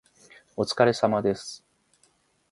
[0.57, 1.63] お疲れ様です